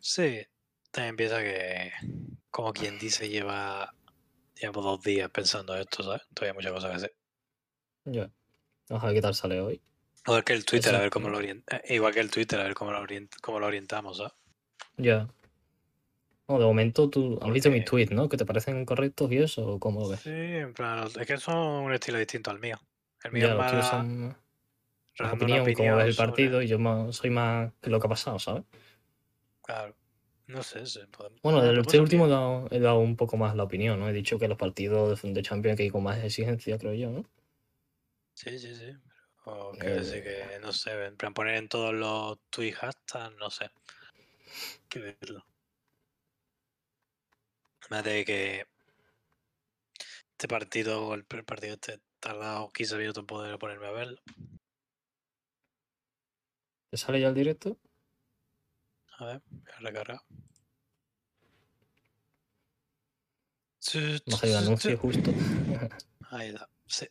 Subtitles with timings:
[0.00, 0.40] Sí,
[0.90, 1.92] también piensa que,
[2.50, 3.94] como quien dice, lleva
[4.60, 6.22] llevo dos días pensando esto, ¿sabes?
[6.34, 7.14] Todavía hay muchas cosas que hacer.
[8.04, 8.30] Ya.
[8.88, 9.80] Vamos a ver qué tal sale hoy.
[10.26, 12.74] Igual que el Twitter, a ver cómo lo orienta, igual que el Twitter, a ver
[12.74, 14.32] cómo lo, orient- cómo lo orientamos, ¿sabes?
[14.98, 15.28] Ya.
[16.46, 18.28] No, de momento tú has visto mis tweets, ¿no?
[18.28, 19.66] ¿Que te parecen correctos y eso?
[19.66, 20.20] ¿O cómo lo ves?
[20.20, 22.78] Sí, en plan, es que son un estilo distinto al mío.
[23.24, 24.36] El mío Ya, es los más son
[25.20, 28.06] una opinión, cómo ves el sobre- partido, y yo más- soy más que lo que
[28.06, 28.64] ha pasado, ¿sabes?
[29.70, 29.94] Claro.
[30.48, 33.54] No sé, sí, podemos- Bueno, del este último he dado, he dado un poco más
[33.54, 34.08] la opinión, ¿no?
[34.08, 37.10] He dicho que los partidos de, de Champions que hay con más exigencia, creo yo,
[37.10, 37.30] ¿no?
[38.34, 38.90] Sí, sí, sí.
[39.44, 40.02] O que Eh.
[40.02, 43.70] sí que, no sé, en plan poner en todos los tweets hashtags, no sé.
[44.88, 45.46] Que verlo.
[47.90, 48.66] Más de que
[50.32, 54.20] este partido, el partido este, he tardado 15 minutos en poder ponerme a verlo.
[56.90, 57.78] ¿Te sale ya el directo?
[59.20, 60.20] A ver, voy a recargar.
[64.26, 65.30] Me ha salido anuncio justo.
[66.30, 67.06] Ahí está, sí.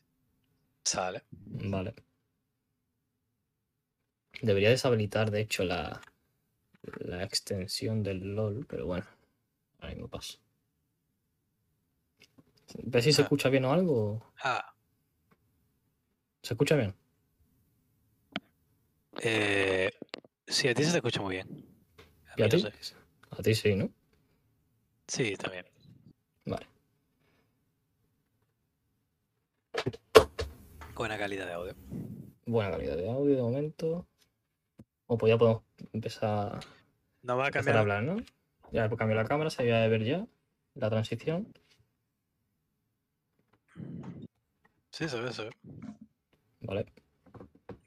[0.84, 1.24] Sale.
[1.32, 1.94] Vale.
[4.42, 6.02] Debería deshabilitar, de hecho, la,
[7.00, 9.06] la extensión del LOL, pero bueno,
[9.80, 10.40] ahora mismo paso.
[12.84, 13.26] ¿Ves si se Ah.
[13.26, 14.24] escucha bien o algo?
[14.44, 14.74] Ah,
[16.42, 16.96] ¿Se escucha bien?
[19.22, 19.92] eh,
[20.48, 21.69] sí, a ti se te escucha muy bien.
[22.40, 22.66] ¿Y a ti?
[23.32, 23.90] A ti sí, ¿no?
[25.08, 25.66] Sí, también.
[26.46, 26.66] Vale.
[30.96, 31.76] Buena calidad de audio.
[32.46, 34.08] Buena calidad de audio de momento.
[35.08, 36.60] O pues ya podemos empezar,
[37.24, 37.76] No va a empezar cambiar.
[37.76, 38.16] a hablar, ¿no?
[38.72, 40.26] Ya he cambiado la cámara, se había de ver ya
[40.76, 41.52] la transición.
[44.92, 45.50] Sí, se ve, se ve.
[46.62, 46.86] Vale.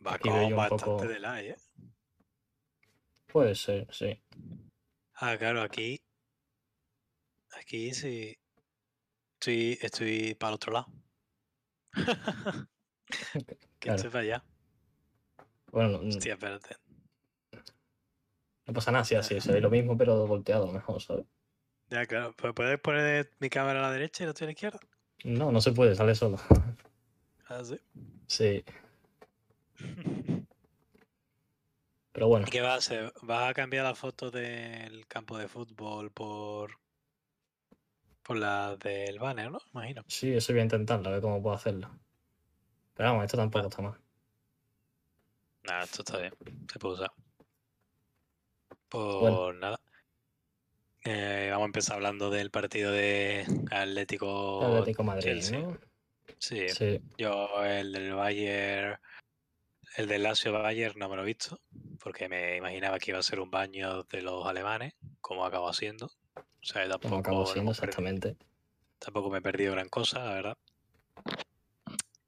[0.06, 1.56] Va Aquí con bastante poco- delay, ¿eh?
[3.33, 4.20] Puede ser, sí.
[5.14, 5.98] Ah, claro, aquí.
[7.58, 8.36] Aquí sí.
[9.41, 10.86] Estoy, estoy para el otro lado.
[13.47, 13.97] que Claro.
[13.97, 14.44] estoy para allá.
[15.72, 16.76] Bueno, no, Hostia, espérate.
[18.66, 21.25] no pasa nada si así, se ve lo mismo, pero volteado mejor, ¿sabes?
[21.88, 22.34] Ya, claro.
[22.37, 24.81] ¿Pu- ¿Puedes poner mi cámara a la derecha y la tuya a la izquierda?
[25.25, 26.38] No, no se puede, sale solo.
[27.49, 27.78] Ah, sí.
[28.26, 28.64] Sí,
[32.12, 33.12] pero bueno, ¿Y qué vas a hacer?
[33.23, 36.78] ¿Vas a cambiar la foto del campo de fútbol por.
[38.23, 39.59] por la del banner, no?
[39.73, 40.05] Imagino.
[40.06, 41.91] sí, eso voy a intentarlo, a ver cómo puedo hacerlo.
[42.95, 43.69] Pero vamos, esto tampoco Va.
[43.69, 44.00] está mal.
[45.65, 46.33] Nada, esto está bien.
[46.71, 47.12] Se puede usar.
[48.89, 49.53] Pues Bueno.
[49.55, 49.81] nada.
[51.05, 54.65] Eh, vamos a empezar hablando del partido de Atlético.
[54.67, 55.43] Atlético Madrid.
[55.53, 55.79] ¿no?
[56.39, 59.00] Sí, Sí, yo el del Bayern,
[59.97, 61.60] el del Lazio Bayern no me lo he visto,
[62.00, 66.06] porque me imaginaba que iba a ser un baño de los alemanes, como acabó siendo.
[66.36, 68.36] O sea, tampoco, acabó siendo perdido- exactamente.
[68.98, 70.58] tampoco me he perdido gran cosa, la verdad.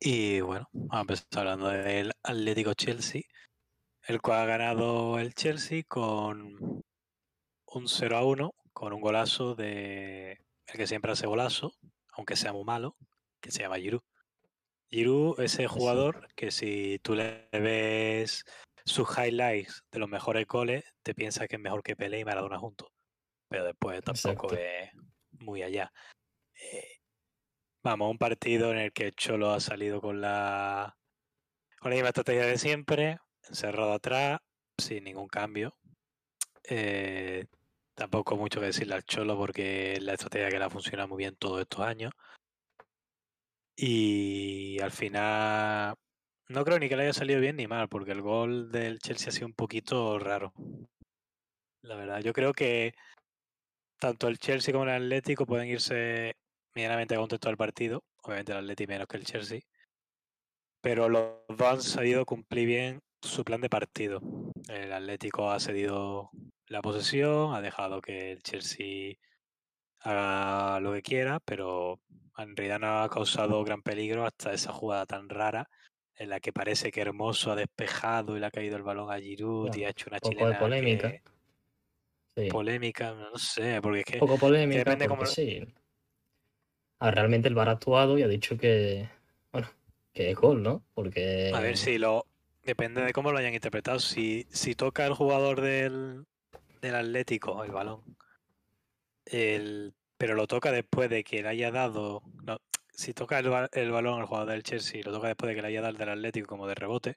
[0.00, 3.22] Y bueno, vamos a empezar hablando del Atlético Chelsea,
[4.06, 6.82] el cual ha ganado el Chelsea con
[7.66, 10.32] un 0 a 1, con un golazo de
[10.66, 11.74] el que siempre hace golazo,
[12.12, 12.96] aunque sea muy malo,
[13.40, 14.02] que se llama Giroud.
[14.94, 18.44] Giroud, ese jugador que si tú le ves
[18.84, 22.58] sus highlights de los mejores goles, te piensas que es mejor que Pelé y Maradona
[22.58, 22.88] juntos.
[23.48, 24.56] Pero después tampoco Exacto.
[24.56, 24.90] es
[25.32, 25.92] muy allá.
[26.54, 26.98] Eh,
[27.82, 30.96] vamos, un partido en el que el Cholo ha salido con la,
[31.80, 33.18] con la misma estrategia de siempre,
[33.48, 34.38] encerrado atrás,
[34.78, 35.76] sin ningún cambio.
[36.68, 37.46] Eh,
[37.94, 41.18] tampoco mucho que decirle al Cholo porque es la estrategia que le ha funcionado muy
[41.18, 42.12] bien todos estos años.
[43.76, 45.94] Y al final
[46.48, 49.28] no creo ni que le haya salido bien ni mal, porque el gol del Chelsea
[49.28, 50.52] ha sido un poquito raro.
[51.82, 52.94] La verdad, yo creo que
[53.98, 56.36] tanto el Chelsea como el Atlético pueden irse
[56.74, 58.04] medianamente contentos del partido.
[58.22, 59.60] Obviamente el Atlético menos que el Chelsea.
[60.80, 64.20] Pero los dos han sabido cumplir bien su plan de partido.
[64.68, 66.30] El Atlético ha cedido
[66.66, 69.14] la posesión, ha dejado que el Chelsea
[70.04, 72.00] haga lo que quiera, pero
[72.38, 75.68] en realidad no ha causado gran peligro hasta esa jugada tan rara
[76.16, 79.18] en la que parece que Hermoso ha despejado y le ha caído el balón a
[79.18, 81.10] Giroud y ha hecho una un poco de chilena polémica.
[81.10, 81.22] que-
[82.36, 85.74] Sí, polémica, no sé, porque es que un poco polémica, depende porque cómo lo- sí.
[86.98, 89.08] Ah, realmente el VAR ha actuado y ha dicho que,
[89.52, 89.68] bueno,
[90.12, 90.84] que es gol, ¿no?
[90.94, 92.26] Porque A ver si lo.
[92.64, 93.98] Depende de cómo lo hayan interpretado.
[93.98, 96.24] Si, si toca el jugador del,
[96.80, 98.02] del Atlético el balón,
[99.26, 102.22] el, pero lo toca después de que le haya dado.
[102.44, 102.58] No,
[102.92, 105.68] si toca el, el balón el jugador del Chelsea, lo toca después de que le
[105.68, 107.16] haya dado el del Atlético como de rebote,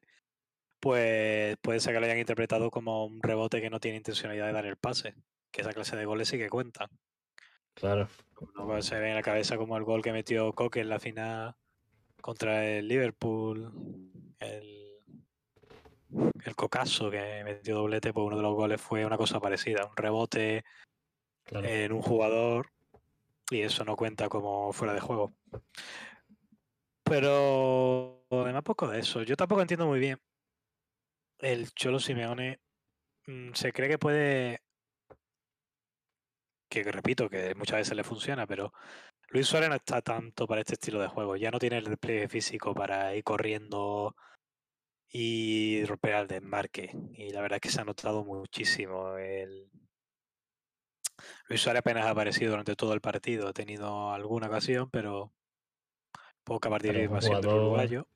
[0.80, 4.54] pues puede ser que lo hayan interpretado como un rebote que no tiene intencionalidad de
[4.54, 5.16] dar el pase.
[5.52, 6.90] que esa clase de goles sí que cuentan.
[7.74, 8.08] Claro.
[8.56, 11.56] No se ve en la cabeza como el gol que metió Coque en la final
[12.22, 13.72] contra el Liverpool,
[14.40, 14.98] el,
[16.44, 19.96] el Cocaso que metió doblete, pues uno de los goles fue una cosa parecida, un
[19.96, 20.64] rebote
[21.52, 22.72] En un jugador
[23.50, 25.34] y eso no cuenta como fuera de juego.
[27.04, 29.24] Pero además poco de eso.
[29.24, 30.20] Yo tampoco entiendo muy bien.
[31.40, 32.60] El Cholo Simeone
[33.28, 34.62] mm, se cree que puede,
[36.70, 38.74] que repito, que muchas veces le funciona, pero
[39.30, 41.36] Luis Suárez no está tanto para este estilo de juego.
[41.36, 44.16] Ya no tiene el despliegue físico para ir corriendo
[45.10, 46.92] y romper al desmarque.
[47.14, 49.18] Y la verdad es que se ha notado muchísimo.
[49.18, 49.70] El...
[51.50, 53.48] Luis Suárez apenas ha aparecido durante todo el partido.
[53.48, 55.32] Ha tenido alguna ocasión, pero
[56.44, 58.08] poca participación jugador uruguayo.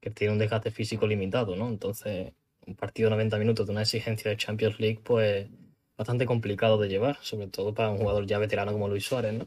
[0.00, 1.68] que tiene un desgaste físico limitado, ¿no?
[1.68, 2.32] Entonces,
[2.66, 5.48] un partido de 90 minutos de una exigencia de Champions League, pues
[5.96, 9.46] bastante complicado de llevar, sobre todo para un jugador ya veterano como Luis Suárez, ¿no?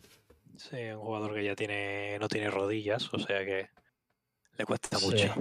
[0.58, 3.70] Sí, un jugador que ya tiene, no tiene rodillas, o sea que
[4.58, 5.06] le cuesta Sí.
[5.06, 5.34] mucho.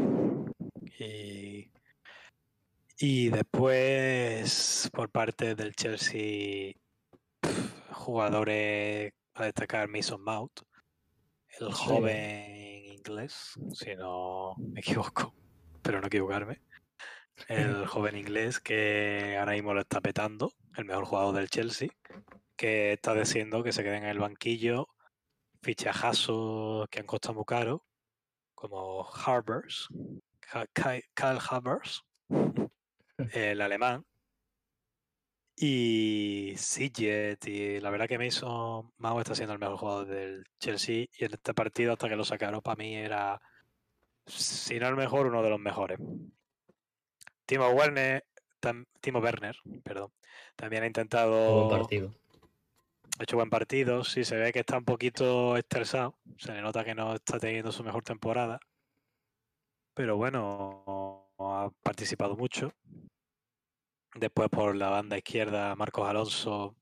[0.99, 1.71] Y,
[2.99, 6.73] y después, por parte del Chelsea,
[8.03, 10.61] jugadores a destacar Mason Mount,
[11.59, 11.85] el Sí.
[11.87, 15.35] joven inglés, si no me equivoco,
[15.83, 16.63] pero no equivocarme.
[17.49, 21.89] El joven inglés que ahora mismo lo está petando, el mejor jugador del Chelsea,
[22.57, 24.89] que está diciendo que se queden en el banquillo
[25.63, 27.87] fichajazos que han costado muy caro,
[28.55, 29.89] como Harbers,
[30.75, 32.03] Kyle Havertz,
[33.33, 34.05] el alemán,
[35.57, 41.07] y Siget, y la verdad que Mason Mount está siendo el mejor jugador del Chelsea,
[41.17, 43.41] y en este partido, hasta que lo sacaron, para mí era,
[44.27, 45.99] si no el mejor, uno de los mejores.
[47.47, 48.25] Timo Werner,
[48.61, 50.13] tam- Timo Werner, perdón,
[50.57, 52.15] también ha intentado buen partido.
[53.19, 56.85] ha hecho buen partido, sí se ve que está un poquito estresado, se le nota
[56.85, 58.59] que no está teniendo su mejor temporada,
[59.95, 62.73] pero bueno, ha participado mucho.
[64.15, 66.77] Después por la banda izquierda, Marcos Alonso,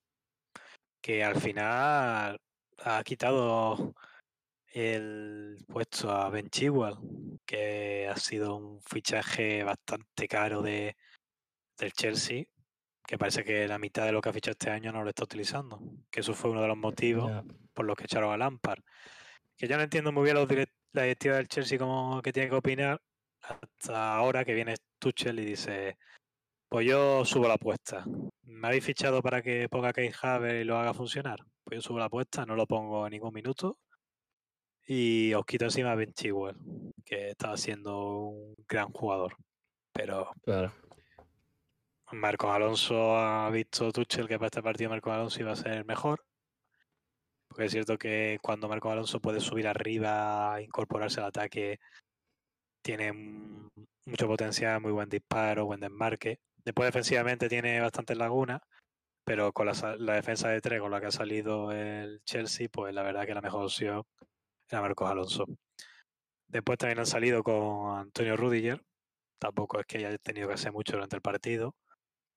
[1.01, 2.41] que al final
[2.79, 3.95] ha quitado
[4.73, 6.97] el puesto a Ben Chilwell,
[7.47, 10.97] que ha sido un fichaje bastante caro de,
[11.79, 12.45] del Chelsea,
[13.07, 15.25] que parece que la mitad de lo que ha fichado este año no lo está
[15.25, 15.81] utilizando,
[16.11, 18.83] que eso fue uno de los motivos por los que echaron a Lampard.
[19.57, 22.49] Que yo no entiendo muy bien los direct- la directiva del Chelsea como que tiene
[22.49, 23.01] que opinar
[23.43, 25.97] hasta ahora que viene Tuchel y dice,
[26.71, 28.05] pues yo subo la apuesta.
[28.45, 31.41] ¿Me habéis fichado para que ponga Kai Havertz y lo haga funcionar?
[31.65, 33.79] Pues yo subo la apuesta, no lo pongo en ningún minuto
[34.87, 36.57] y os quito encima a Ben Chilwell,
[37.05, 39.37] que estaba siendo un gran jugador.
[39.93, 40.73] Pero Claro.
[42.13, 45.85] Marcos Alonso ha visto Tuchel que para este partido Marcos Alonso iba a ser el
[45.85, 46.25] mejor.
[47.49, 51.79] Porque es cierto que cuando Marcos Alonso puede subir arriba, incorporarse al ataque,
[52.83, 56.41] tiene mucho potencial, muy buen disparo, buen desmarque.
[56.65, 58.61] Después defensivamente tiene bastantes lagunas,
[59.25, 62.69] pero con la, sa- la defensa de tres con la que ha salido el Chelsea,
[62.71, 64.05] pues la verdad que la mejor opción
[64.69, 65.47] era Marcos Alonso.
[66.49, 68.83] Después también han salido con Antonio Rudiger.
[69.39, 71.77] Tampoco es que haya tenido que hacer mucho durante el partido.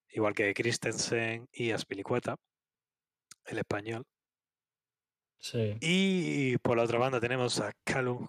[0.09, 2.37] Igual que Christensen y Aspilicueta,
[3.45, 4.05] el español.
[5.39, 5.75] Sí.
[5.81, 8.27] Y por la otra banda tenemos a Callum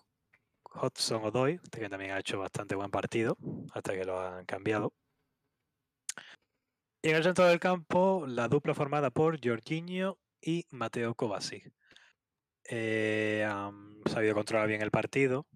[0.75, 3.37] Hudson Odoi, este que también ha hecho bastante buen partido,
[3.73, 4.93] hasta que lo han cambiado.
[7.05, 11.71] Y en el centro del campo, la dupla formada por Jorginho y Mateo Kovacic.
[12.67, 15.47] Eh, han sabido controlar bien el partido.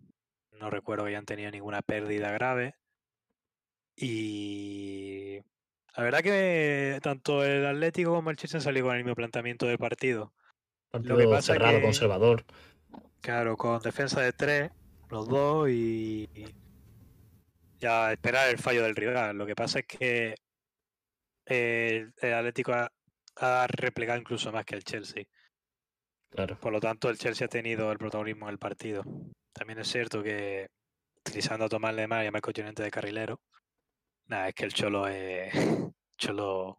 [0.53, 2.75] No recuerdo que hayan tenido ninguna pérdida grave.
[3.97, 5.39] Y
[5.97, 9.65] la verdad que tanto el Atlético como el Chelsea han salido con el mismo planteamiento
[9.65, 10.35] del partido.
[10.91, 12.45] Partido que pasa cerrado, que- conservador.
[13.23, 14.71] Claro, con defensa de tres,
[15.09, 16.45] los dos, y y
[17.79, 19.39] ya esperar el fallo del rival.
[19.39, 20.35] Lo que pasa es que
[21.49, 22.91] el, el Atlético ha,
[23.37, 25.25] ha replegado incluso más que el Chelsea.
[26.31, 26.59] Claro.
[26.61, 29.03] Por lo tanto, el Chelsea ha tenido el protagonismo en el partido.
[29.53, 30.69] También es cierto que
[31.27, 33.41] utilizando a Tomás Lemar y a Marco Llorente de carrilero,
[34.27, 35.53] nada, es que el Cholo es.
[36.19, 36.77] Cholo.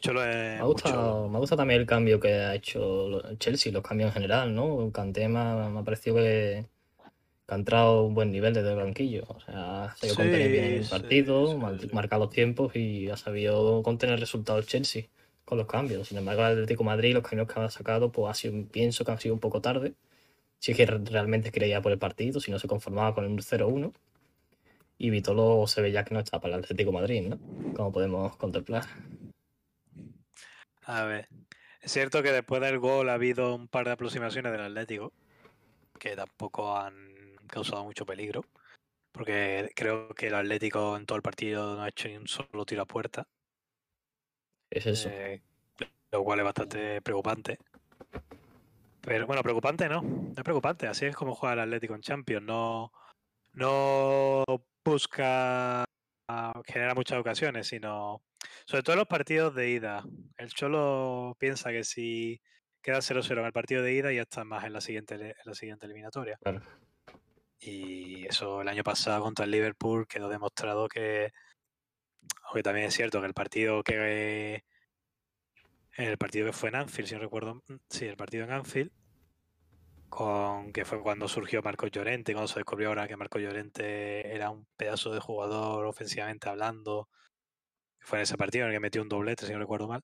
[0.00, 0.58] Cholo es.
[0.58, 1.28] Me gusta, cholo.
[1.28, 4.90] me gusta también el cambio que ha hecho Chelsea, los cambios en general, ¿no?
[4.90, 6.66] Kanté me ha, me ha parecido que
[7.48, 9.24] ha entrado a un buen nivel desde el banquillo.
[9.28, 11.46] O sea, ha sabido contener bien el Sí, partido,
[11.78, 11.94] sí, sí.
[11.94, 15.04] marcar los tiempos y ha sabido contener resultados el Chelsea
[15.44, 16.08] con los cambios.
[16.08, 19.04] Sin embargo, el Atlético de Madrid, los cambios que ha sacado, pues ha sido, pienso
[19.04, 19.94] que han sido un poco tarde.
[20.58, 23.38] Si es que re- realmente creía por el partido, si no se conformaba con el
[23.42, 23.92] 0-1.
[24.96, 27.38] Y Vitolo se ve ya que no está para el Atlético de Madrid, ¿no?
[27.74, 28.84] Como podemos contemplar.
[30.86, 31.28] A ver.
[31.82, 35.12] Es cierto que después del gol ha habido un par de aproximaciones del Atlético
[35.98, 37.13] que tampoco han
[37.46, 38.44] causado mucho peligro.
[39.12, 42.64] Porque creo que el Atlético en todo el partido no ha hecho ni un solo
[42.66, 43.28] tiro a puerta.
[44.70, 45.08] Es eso.
[45.08, 45.40] eh,
[46.10, 47.58] lo cual es bastante preocupante.
[49.00, 50.86] Pero bueno, preocupante no, no es preocupante.
[50.86, 52.46] Así es como juega el Atlético en Champions.
[52.46, 52.92] No,
[53.52, 54.44] no
[54.84, 55.84] busca
[56.28, 58.22] ah, generar muchas ocasiones, sino
[58.66, 60.04] sobre todo en los partidos de ida.
[60.36, 62.40] El Cholo piensa que si
[62.82, 65.54] queda 0-0 en el partido de ida ya está más en la siguiente, en la
[65.54, 66.38] siguiente eliminatoria.
[66.42, 66.62] Claro.
[67.66, 71.32] Y eso el año pasado contra el Liverpool quedó demostrado que,
[72.44, 74.64] aunque también es cierto que el partido que
[75.96, 78.90] el partido que fue en Anfield, si no recuerdo, mm, sí, el partido en Anfield,
[80.08, 84.50] con que fue cuando surgió Marco Llorente, cuando se descubrió ahora que Marco Llorente era
[84.50, 87.08] un pedazo de jugador ofensivamente hablando,
[88.00, 90.02] fue en ese partido en el que metió un doblete, si no recuerdo mal.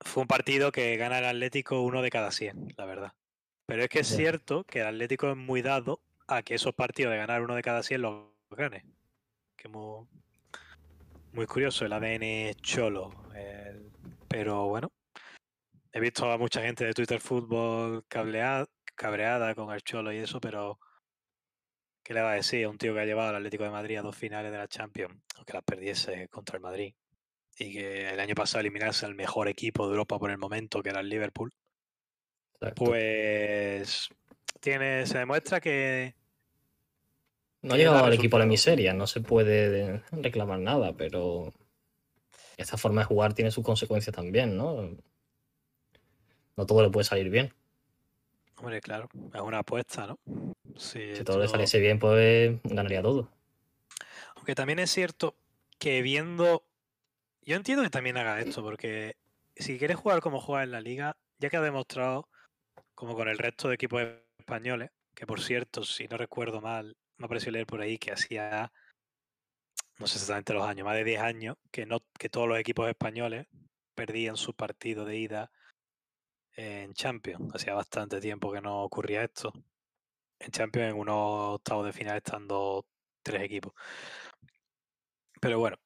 [0.00, 3.12] Fue un partido que gana el Atlético uno de cada 100, la verdad.
[3.66, 7.12] Pero es que es cierto que el Atlético es muy dado a que esos partidos
[7.12, 8.84] de ganar uno de cada 100 los gane.
[9.56, 10.06] Que muy,
[11.32, 13.12] muy curioso el ADN cholo.
[13.34, 13.90] el-
[14.28, 14.92] pero bueno,
[15.92, 20.40] he visto a mucha gente de Twitter Fútbol cableada, cabreada con el cholo y eso,
[20.40, 20.78] pero
[22.02, 23.98] ¿qué le va a decir a un tío que ha llevado al Atlético de Madrid
[23.98, 26.94] a dos finales de la Champions, aunque las perdiese contra el Madrid?
[27.56, 30.88] Y que el año pasado eliminase al mejor equipo de Europa por el momento, que
[30.90, 31.52] era el Liverpool
[32.68, 32.84] Exacto.
[32.84, 34.08] pues
[34.60, 36.14] tiene, se demuestra que
[37.64, 41.54] no ha llegado al equipo a la miseria, no se puede reclamar nada, pero
[42.58, 44.90] esta forma de jugar tiene sus consecuencias también, ¿no?
[46.56, 47.54] No todo le puede salir bien.
[48.58, 50.18] hombre, claro, es una apuesta, ¿no?
[50.76, 53.30] Sí, Si todo le saliese bien, pues ganaría todo.
[54.36, 55.34] Aunque también es cierto
[55.78, 56.64] que viendo.
[57.42, 59.16] Yo entiendo que también haga esto, porque
[59.56, 62.28] si quieres jugar como juega en la liga, ya que ha demostrado,
[62.94, 64.02] como con el resto de equipos
[64.38, 68.12] españoles, que por cierto, si no recuerdo mal, me ha parecido leer por ahí que
[68.12, 68.72] hacía,
[69.98, 72.88] no sé exactamente los años, más de 10 años, que, no, que todos los equipos
[72.88, 73.46] españoles
[73.94, 75.52] perdían su partido de ida
[76.56, 77.54] en Champions.
[77.54, 79.52] Hacía bastante tiempo que no ocurría esto.
[80.38, 82.86] En Champions, en unos octavos de final, estando
[83.22, 83.72] tres equipos.
[85.40, 85.76] Pero bueno,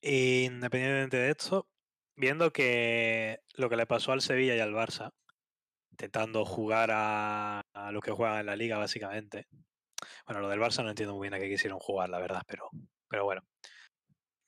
[0.00, 1.68] independientemente de esto,
[2.16, 5.12] viendo que lo que le pasó al Sevilla y al Barça,
[6.02, 9.46] intentando jugar a, a lo que juegan en la liga, básicamente.
[10.26, 12.68] Bueno, lo del Barça no entiendo muy bien a qué quisieron jugar, la verdad, pero,
[13.08, 13.42] pero bueno.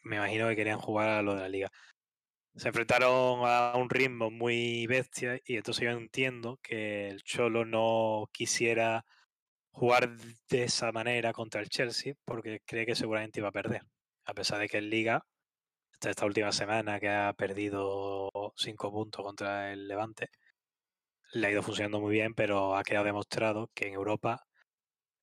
[0.02, 1.70] Me imagino que querían jugar a lo de la liga.
[2.56, 8.28] Se enfrentaron a un ritmo muy bestia y entonces yo entiendo que el Cholo no
[8.32, 9.04] quisiera
[9.70, 10.16] jugar
[10.50, 13.82] de esa manera contra el Chelsea porque cree que seguramente iba a perder.
[14.24, 15.24] A pesar de que en Liga,
[16.00, 20.30] esta última semana que ha perdido cinco puntos contra el Levante,
[21.34, 24.46] le ha ido funcionando muy bien, pero ha quedado demostrado que en Europa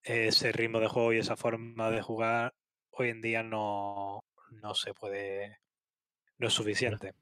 [0.04, 2.54] ese ritmo de juego y esa forma de jugar
[2.92, 5.60] hoy en día no, no se puede,
[6.38, 7.14] no es suficiente.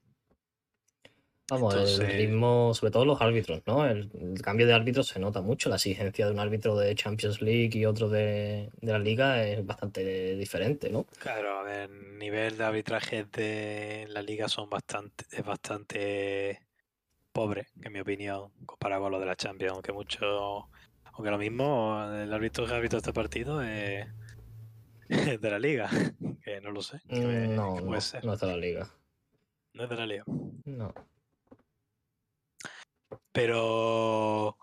[1.51, 3.84] Vamos, el ritmo, sobre todo los árbitros, ¿no?
[3.84, 5.67] El, el cambio de árbitros se nota mucho.
[5.67, 9.65] La exigencia de un árbitro de Champions League y otro de, de la Liga es
[9.65, 11.05] bastante diferente, ¿no?
[11.19, 16.68] Claro, a ver, el nivel de arbitraje de la liga son bastante, es bastante
[17.39, 20.67] pobre, en mi opinión, comparado con lo de la Champions, aunque mucho,
[21.13, 24.08] aunque lo mismo, el árbitro que ha visto este partido es,
[25.08, 25.89] es de la liga,
[26.43, 28.58] que no lo sé, que, me- Mm, No, que no, puede ser, no está la
[28.58, 28.89] Liga.
[29.74, 30.25] no es de la liga.
[30.65, 30.93] No.
[33.31, 34.58] Pero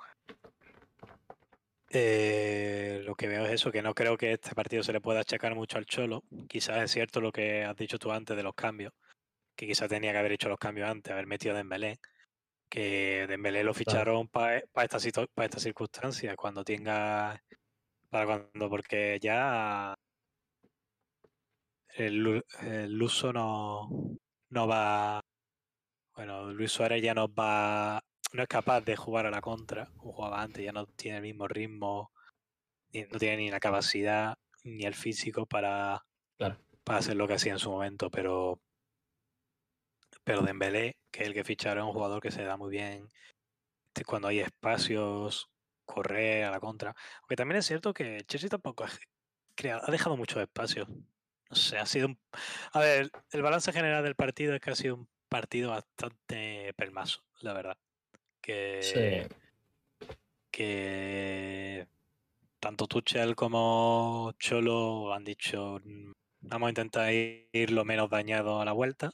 [1.90, 5.20] eh, lo que veo es eso, que no creo que este partido se le pueda
[5.20, 6.24] achacar mucho al Cholo.
[6.46, 8.92] Quizás es cierto lo que has dicho tú antes de los cambios,
[9.56, 11.98] que quizás tenía que haber hecho los cambios antes, haber metido a Dembélé,
[12.68, 17.40] que Dembélé lo ficharon para esta, situ- pa estas circunstancias, cuando tenga,
[18.10, 19.94] para cuando, porque ya
[21.94, 23.88] el, Lu- el Luso no,
[24.50, 25.20] no va,
[26.14, 30.12] bueno, Luis Suárez ya no va, no es capaz de jugar a la contra, como
[30.12, 32.10] jugaba antes, ya no tiene el mismo ritmo,
[32.92, 36.04] ni- no tiene ni la capacidad ni el físico para,
[36.36, 36.58] Claro.
[36.84, 38.60] para hacer lo que hacía en su momento, pero
[40.26, 43.08] pero Dembélé, que es el que ficharon, es un jugador que se da muy bien
[43.86, 45.48] este, cuando hay espacios,
[45.84, 46.96] correr a la contra.
[47.20, 48.88] Aunque también es cierto que Chelsea tampoco ha,
[49.54, 50.88] crea- ha dejado muchos espacios.
[50.88, 52.18] No sé, ha sido un...
[52.72, 57.22] A ver, el balance general del partido es que ha sido un partido bastante pelmazo,
[57.40, 57.76] la verdad.
[58.42, 59.36] Que, Sí.
[60.50, 61.86] que
[62.58, 68.64] tanto Tuchel como Cholo han dicho "Mm, vamos a intentar ir lo menos dañado a
[68.64, 69.12] la vuelta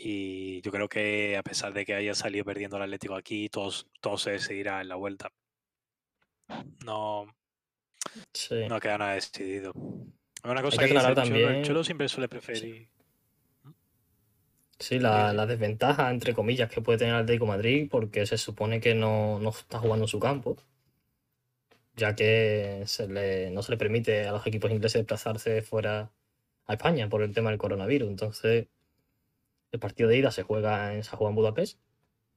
[0.00, 3.88] Y yo creo que a pesar de que haya salido perdiendo el Atlético aquí, todos,
[4.00, 5.32] todo se seguirá en la vuelta.
[6.84, 7.26] No,
[8.32, 8.66] Sí.
[8.68, 9.72] no queda nada decidido.
[10.44, 12.88] Una cosa que que, dice aclarar el Cholo, también- Cholo siempre suele preferir.
[14.78, 15.36] Sí, la, Sí, sí.
[15.36, 18.94] la desventaja, entre comillas, que puede tener el Atlético de Madrid, porque se supone que
[18.94, 20.56] no, no está jugando en su campo,
[21.96, 26.12] ya que se le, no se le permite a los equipos ingleses desplazarse fuera
[26.66, 28.08] a España por el tema del coronavirus.
[28.08, 28.68] Entonces,
[29.72, 31.78] el partido de ida se juega en, se juega en Budapest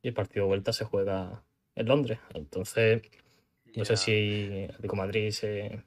[0.01, 1.43] y el partido de vuelta se juega
[1.75, 2.19] en Londres.
[2.33, 3.01] Entonces,
[3.75, 5.83] no sé si Atlético Madrid se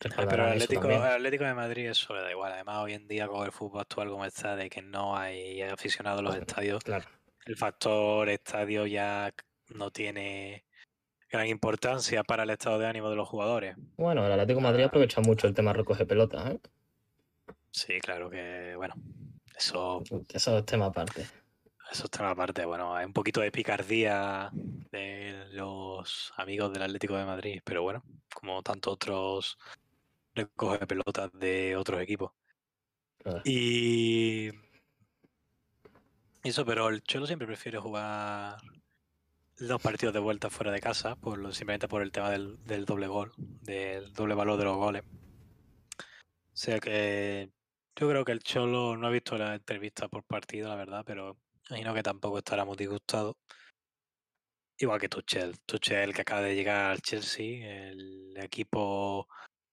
[0.00, 2.52] respaldará Pero el Atlético, el Atlético de Madrid eso le da igual.
[2.52, 6.20] Además, hoy en día con el fútbol actual como está, de que no hay aficionados
[6.20, 7.06] a los estadios, Claro,
[7.46, 9.32] el factor estadio ya
[9.70, 10.64] no tiene
[11.30, 13.76] gran importancia para el estado de ánimo de los jugadores.
[13.96, 14.86] bueno, el Atlético de Madrid Ah.
[14.88, 16.60] aprovecha mucho el tema recoge pelotas, ¿eh?
[17.70, 18.94] Sí, claro que, bueno,
[19.66, 20.02] eso,
[20.32, 21.26] Eso es tema aparte.
[21.90, 22.64] eso está aparte.
[22.64, 28.02] Bueno, hay un poquito de picardía de los amigos del Atlético de Madrid, pero bueno,
[28.34, 29.58] como tantos otros
[30.34, 32.32] recoge pelotas de otros equipos.
[33.44, 34.50] Y
[36.42, 38.56] eso, pero el Cholo siempre prefiere jugar
[39.58, 42.84] los partidos de vuelta fuera de casa, por lo- simplemente por el tema del, del
[42.84, 45.04] doble gol, del doble valor de los goles.
[45.04, 47.50] O sea que
[47.96, 51.36] yo creo que el Cholo no ha visto la entrevista por partido, la verdad, pero
[51.68, 53.36] imagino que tampoco estará muy disgustado.
[54.78, 55.60] Igual que Tuchel.
[55.60, 59.28] Tuchel que acaba de llegar al Chelsea, el equipo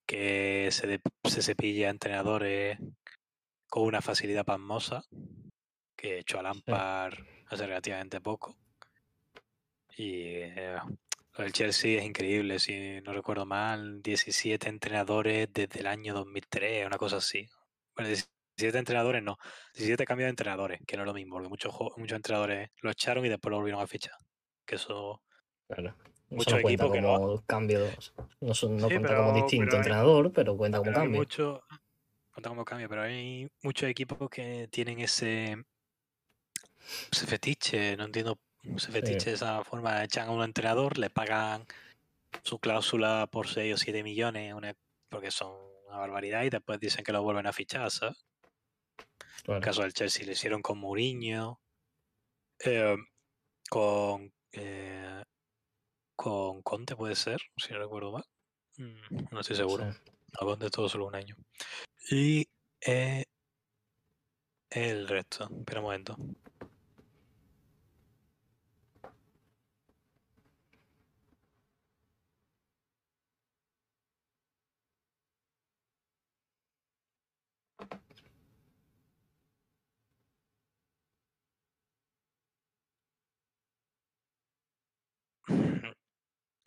[0.06, 2.78] que se, de- se cepilla a entrenadores
[3.68, 5.04] con una facilidad pasmosa,
[5.96, 7.16] que echó a Lampard
[7.48, 8.56] hace relativamente poco.
[9.98, 10.78] Y eh,
[11.38, 16.98] del Chelsea es increíble, si no recuerdo mal, 17 entrenadores desde el año 2003, una
[16.98, 17.48] cosa así.
[18.00, 18.10] Bueno,
[18.58, 19.38] 17 entrenadores no,
[19.74, 23.26] 17 cambios de entrenadores, que no es lo mismo, porque muchos, muchos entrenadores lo echaron
[23.26, 24.14] y después lo volvieron a fichar.
[24.66, 25.22] Que eso
[25.68, 25.90] Claro.
[26.30, 27.80] Eso Mucho no cuenta equipo que no como cambio.
[28.42, 31.00] No, son- no Sí, cuenta pero- como distinto pero hay- entrenador, pero cuenta como Pero
[31.02, 31.20] cambio.
[31.20, 31.64] mucho,
[32.34, 35.58] cuenta como cambio, pero hay muchos equipos que tienen ese,
[37.12, 41.66] ese fetiche, no entiendo ese fetiche de esa forma, echan a un entrenador, le pagan
[42.44, 44.76] su cláusula por 6 o 7 millones, una-
[45.10, 45.52] porque son
[45.90, 48.26] una barbaridad, y después dicen que lo vuelven a fichar, ¿sabes?
[49.46, 51.60] En el caso del Chelsea lo hicieron con Mourinho,
[52.64, 52.96] eh,
[53.70, 55.24] con, eh,
[56.16, 58.26] con Conte puede ser, si no recuerdo mal.
[58.78, 59.92] Mm, No estoy seguro.
[59.92, 60.00] Sí.
[60.40, 61.36] A Conte todo solo un año.
[62.12, 62.48] Y
[62.82, 63.26] eh,
[64.70, 65.50] el resto.
[65.58, 66.18] Espera un momento.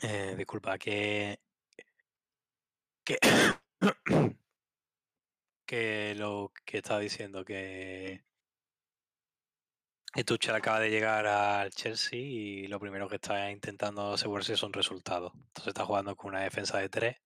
[0.02, 1.38] Eh, disculpa, que.
[3.04, 3.18] Que.
[5.66, 8.24] que lo que estaba diciendo, que.
[10.26, 15.32] Tuchel acaba de llegar al Chelsea y lo primero que está intentando asegurarse son resultados.
[15.34, 17.16] Entonces está jugando con una defensa de tres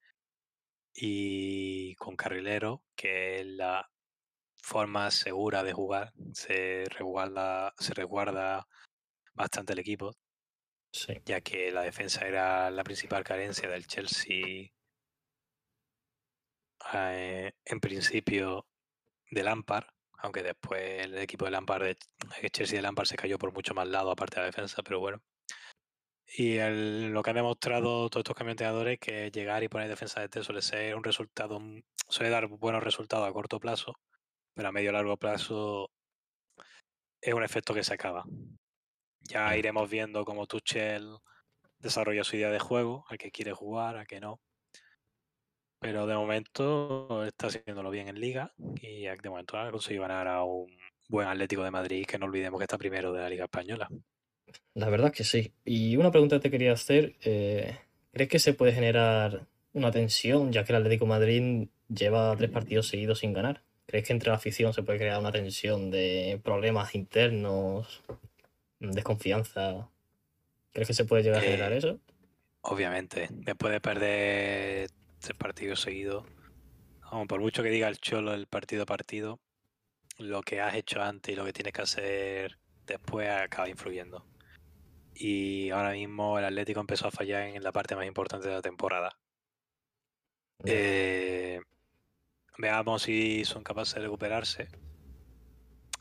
[0.95, 3.91] y con carrilero, que es la
[4.63, 6.13] forma segura de jugar.
[6.35, 8.67] Se resguarda, se resguarda
[9.35, 10.13] bastante el equipo,
[11.25, 14.71] Ya que la defensa era la principal carencia del Chelsea
[16.95, 18.67] eh, en principio
[19.31, 19.87] de Lampard,
[20.19, 21.85] aunque después el equipo de Lampard,
[22.41, 25.01] el Chelsea de Lampard se cayó por mucho más lado aparte de la defensa, pero
[25.01, 25.23] bueno.
[26.39, 26.59] Y
[27.11, 30.43] lo que han demostrado todos estos entrenadores es que llegar y poner defensa de T
[30.43, 33.95] suele ser un resultado, m- suele dar buenos resultados a corto plazo,
[34.55, 35.91] pero a medio largo plazo
[37.21, 38.25] es un efecto que se acaba.
[39.29, 41.17] Ya iremos viendo cómo Tuchel
[41.79, 44.41] desarrolla su idea de juego, a qué quiere jugar, a qué no.
[45.81, 50.43] Pero de momento está haciéndolo bien en Liga y de momento ha conseguido ganar a
[50.45, 50.67] un
[51.09, 53.89] buen Atlético de Madrid, que no olvidemos que está primero de la Liga Española.
[54.75, 55.53] La verdad es que sí.
[55.65, 57.17] Y una pregunta que te quería hacer.
[57.23, 57.79] eh,
[58.13, 62.51] ¿Crees que se puede generar una tensión, ya que el Atlético de Madrid lleva tres
[62.51, 63.63] partidos seguidos sin ganar?
[63.87, 68.03] ¿Crees que entre la afición se puede crear una tensión de problemas internos,
[68.81, 69.89] desconfianza?
[70.73, 72.01] ¿Crees que se puede llegar a generar Eh, eso?
[72.61, 76.25] Obviamente, después de perder tres partidos seguidos,
[77.29, 79.41] por mucho que diga el Cholo el partido a partido,
[80.19, 84.27] lo que has hecho antes y lo que tienes que hacer después acaba influyendo.
[85.15, 88.63] Y ahora mismo el Atlético empezó a fallar en la parte más importante de la
[88.63, 89.17] temporada.
[90.65, 91.61] Eh,
[92.59, 94.69] veamos si son capaces de recuperarse.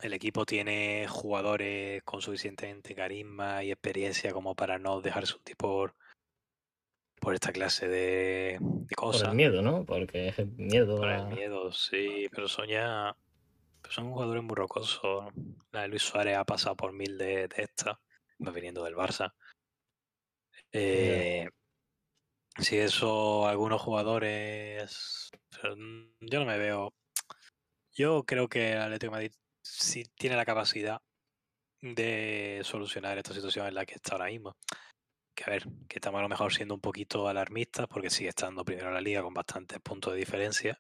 [0.02, 5.90] El equipo tiene jugadores con suficientemente carisma y experiencia como para no dejarse un tipo
[7.20, 8.60] por, esta clase de,
[8.96, 9.24] cosas.
[9.24, 9.86] Por el miedo, ¿no?
[9.86, 10.98] Porque es el miedo.
[10.98, 13.16] Por el miedo, sí, pero son ya.
[13.90, 15.34] son jugadores muy rocosos.
[15.72, 17.98] La de Luis Suárez ha pasado por mil de, de estas,
[18.38, 19.34] viniendo del Barça.
[20.72, 21.50] Eh,
[22.60, 25.32] si eso, algunos jugadores.
[26.20, 26.94] Yo no me veo.
[27.94, 29.32] Yo creo que el Atlético de Madrid
[29.66, 31.02] sí tiene la capacidad
[31.82, 34.56] de solucionar esta situación en la que está ahora mismo.
[35.36, 38.64] Que a ver, que estamos a lo mejor siendo un poquito alarmistas porque sigue estando
[38.64, 40.80] primero en la liga con bastantes puntos de diferencia.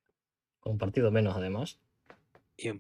[0.64, 1.80] Un partido menos, además.
[2.58, 2.80] Y un,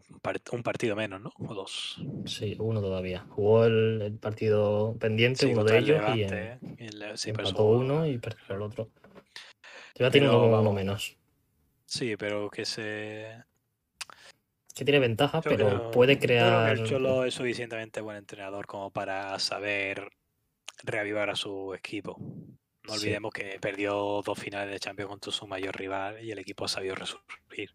[0.63, 1.33] partido menos, ¿no?
[1.37, 2.01] O dos.
[2.25, 3.25] Sí, uno todavía.
[3.29, 8.89] Jugó el, partido pendiente, uno de ellos, y, empató uno y perdió el otro.
[9.95, 11.17] Ya tiene uno menos.
[11.85, 13.43] Sí, pero que se
[14.75, 16.77] que tiene ventajas, pero puede crear.
[16.83, 20.09] Creo que es suficientemente buen entrenador como para saber
[20.83, 22.17] reavivar a su equipo.
[22.83, 26.65] No olvidemos que perdió dos finales de Champions contra su mayor rival y el equipo
[26.65, 27.71] ha sabido resurgir.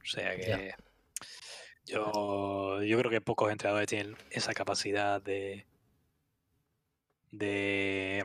[0.00, 0.74] O sea que
[1.84, 5.66] yo, yo creo que pocos entrenadores tienen esa capacidad de,
[7.32, 8.24] de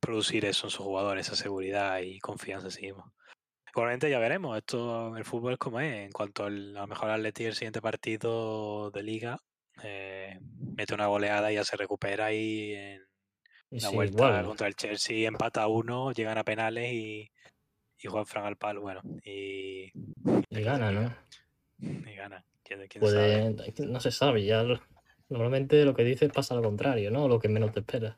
[0.00, 3.15] producir eso en sus jugadores, esa seguridad y confianza en sí mismo.
[3.76, 6.06] Igualmente ya veremos, esto el fútbol es como es.
[6.06, 9.38] En cuanto al, a lo mejor Atleti el siguiente partido de liga
[9.82, 10.40] eh,
[10.74, 13.02] mete una goleada y ya se recupera y en
[13.70, 17.30] la vuelta contra el Chelsea empata uno, llegan a penales y,
[17.98, 19.92] y Juan Fran al palo, bueno, y,
[20.48, 21.14] y gana, ¿no?
[21.78, 22.46] Y gana.
[22.64, 22.80] ¿Quién,
[23.92, 24.64] No se sabe, ya
[25.28, 27.28] normalmente lo que dices pasa lo contrario, ¿no?
[27.28, 28.16] Lo que menos te espera.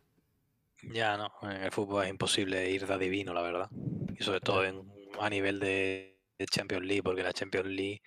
[0.84, 3.68] Ya no, en el fútbol es imposible ir de adivino, la verdad.
[4.16, 6.16] Y sobre todo en a nivel de,
[6.50, 8.00] Champions League, porque la Champions League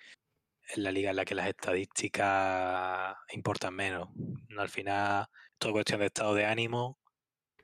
[0.66, 4.08] es la liga en la que las estadísticas importan menos.
[4.56, 5.26] Al final,
[5.58, 6.98] todo cuestión de estado de ánimo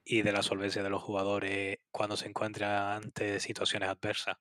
[0.05, 4.37] y de la solvencia de los jugadores cuando se encuentran ante situaciones adversas.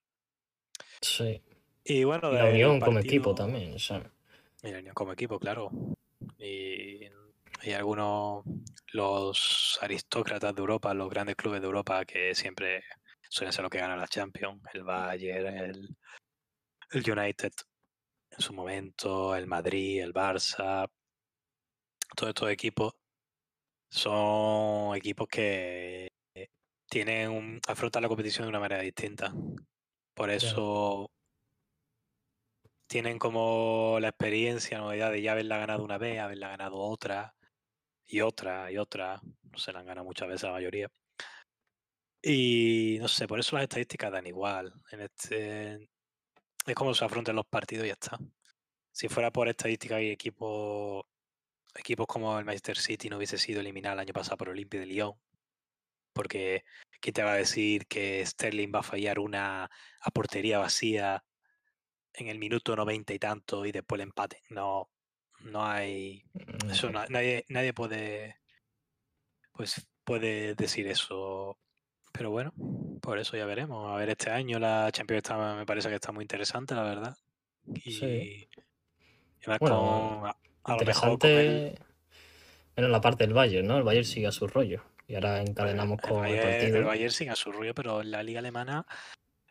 [1.01, 1.41] Sí.
[1.83, 3.75] Y bueno, la unión como equipo también.
[4.63, 5.71] Y la unión como equipo, claro.
[6.37, 7.05] Y
[7.61, 8.43] hay algunos,
[8.91, 12.83] los aristócratas de Europa, los grandes clubes de Europa que siempre
[13.29, 15.97] suelen ser los que ganan la Champions, el Bayern, el,
[16.91, 17.51] el United
[18.31, 20.89] en su momento, el Madrid, el Barça,
[22.15, 22.93] todos estos equipos
[23.89, 26.09] son equipos que
[26.89, 29.33] tienen un, afrontan la competición de una manera distinta.
[30.13, 31.11] Por eso
[32.87, 37.35] tienen como la experiencia, novedad de ya haberla ganado una vez, haberla ganado otra
[38.05, 39.21] y otra y otra.
[39.51, 40.89] No se la han ganado muchas veces la mayoría.
[42.21, 44.73] Y no sé, por eso las estadísticas dan igual.
[44.91, 45.89] En este,
[46.65, 48.17] es como se afrontan los partidos y ya está.
[48.91, 51.05] Si fuera por estadística y equipos,
[51.75, 54.87] equipos como el Manchester City no hubiese sido eliminado el año pasado por Olimpia de
[54.87, 55.13] Lyon,
[56.13, 56.65] porque
[56.99, 61.23] ¿quién te va a decir que Sterling va a fallar una a portería vacía
[62.13, 64.41] en el minuto noventa y tanto y después el empate?
[64.49, 64.89] No,
[65.41, 66.25] no hay.
[66.69, 68.39] Eso nadie, nadie puede.
[69.53, 71.59] Pues puede decir eso
[72.17, 72.51] pero bueno,
[72.99, 73.91] por eso ya veremos.
[73.91, 77.15] A ver, este año la Champions está, me parece que está muy interesante, la verdad.
[77.85, 78.47] Y, sí.
[79.59, 80.35] bueno,
[80.67, 81.75] interesante
[82.75, 83.77] en la parte del Bayern, ¿no?
[83.77, 84.81] El Bayern sigue a su rollo.
[85.07, 86.77] Y ahora encadenamos con el, partido.
[86.77, 88.85] El Bayern sigue a su rollo, pero la liga alemana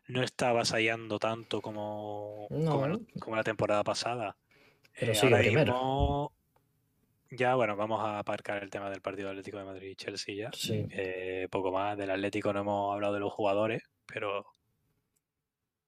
[0.09, 4.37] no está avasallando tanto como, como, la temporada pasada.
[4.99, 6.33] Pero eh, sigue primero.
[7.31, 10.51] Ya, bueno, vamos a aparcar el tema del partido Atlético de Madrid y Chelsea ya.
[10.53, 10.87] Sí.
[10.91, 11.97] Eh, poco más.
[11.97, 14.47] Del Atlético no hemos hablado de los jugadores, pero.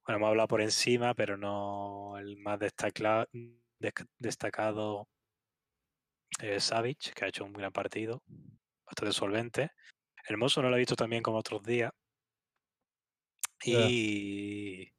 [0.05, 3.29] Bueno, hemos hablado por encima, pero no el más destacado,
[4.18, 5.07] destacado
[6.40, 8.22] es Savic, que ha hecho un gran partido,
[8.87, 9.70] bastante solvente.
[10.27, 11.92] Hermoso no lo he visto también como otros días.
[13.64, 14.90] Y.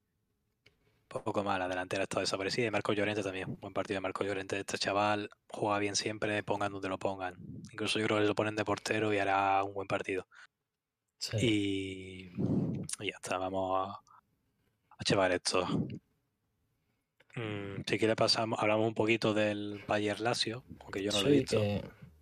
[1.09, 2.67] Poco más, la delantera está desaparecida.
[2.67, 3.57] Y Marco Llorente también.
[3.59, 4.59] Buen partido de Marco Llorente.
[4.59, 7.35] Este chaval juega bien siempre, pongan donde lo pongan.
[7.71, 10.27] Incluso yo creo que lo ponen de portero y hará un buen partido.
[11.41, 12.29] Y...
[12.99, 15.65] ya está, vamos a, a llevar esto.
[17.35, 21.31] Mm, si quiere pasamos, hablamos un poquito del Bayern Lazio, aunque yo no lo he
[21.31, 21.59] visto.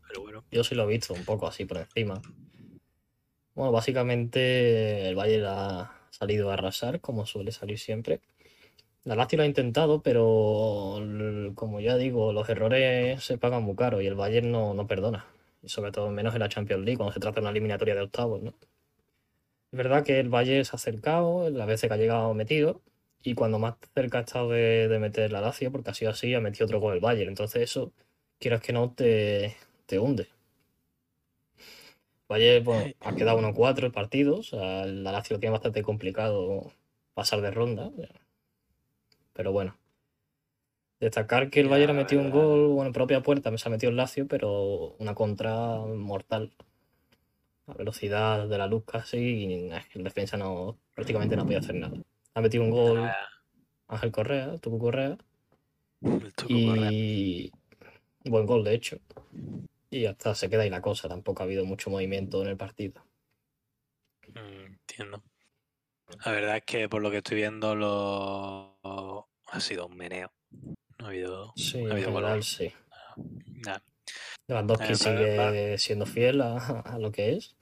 [0.08, 0.45] Pero bueno.
[0.50, 2.21] Yo sí lo he visto un poco así por encima.
[3.54, 8.21] Bueno, básicamente el Bayern ha salido a arrasar, como suele salir siempre.
[9.08, 11.00] La Lazio lo ha intentado, pero
[11.56, 15.26] como ya digo, los errores se pagan muy caro y el Bayern no, no perdona.
[15.63, 18.02] Y sobre todo menos en la Champions League, cuando se trata de una eliminatoria de
[18.02, 18.54] octavos, ¿no?
[19.72, 22.82] Es verdad que el Bayern se ha acercado, la veces que ha llegado metido,
[23.24, 26.34] y cuando más cerca ha estado de, de meter la Lazio, porque ha sido así,
[26.34, 27.30] ha metido otro gol el Bayern.
[27.30, 27.93] Entonces eso,
[28.39, 30.28] quieras que no, te, te hunde.
[32.28, 36.74] Bayern bueno, ha quedado 1-4 el partido, o sea, la Lazio lo tiene bastante complicado
[37.13, 37.89] pasar de ronda.
[39.38, 39.78] Pero bueno.
[41.00, 43.91] Destacar que el Bayern ha metido un gol, bueno, en propia puerta se ha metido
[43.91, 46.52] el Lazio, pero una contra mortal.
[47.67, 51.95] La velocidad de la luz casi, y el defensa no, prácticamente no podía hacer nada.
[52.34, 53.08] Ha metido un gol
[53.88, 55.17] Ángel Correa, Tucu Correa.
[56.47, 57.52] y
[58.26, 58.97] buen gol, de hecho.
[59.91, 63.04] Y hasta se queda ahí la cosa, tampoco ha habido mucho movimiento en el partido.
[64.34, 65.21] Mm, entiendo.
[66.26, 69.30] La verdad es que por lo que estoy viendo lo...
[69.48, 70.32] ha sido un meneo.
[71.00, 72.72] No ha habido, sí, no ha habido general, sí.
[73.65, 73.80] Nah.
[74.48, 75.38] Lewandowski Eh, sigue
[75.74, 77.56] va- siendo fiel a, a lo que es,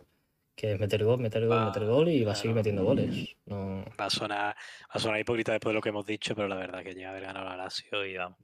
[0.55, 3.35] que es meter gol, meter gol, Va- meter gol y va a seguir metiendo goles.
[3.45, 6.47] No, Va a sonar, va a sonar hipócrita después de lo que hemos dicho, pero
[6.47, 8.37] la verdad que llega a haber ganado la Lazio y vamos.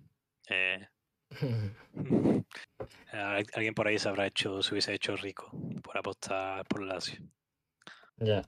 [0.49, 0.87] eh,
[3.11, 5.51] al- alguien por ahí se habrá hecho, se hubiese hecho rico
[5.83, 7.21] por apostar por la Lazio.
[8.17, 8.41] ya,